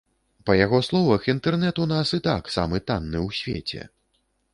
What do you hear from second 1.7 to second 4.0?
у нас і так самы танны ў свеце.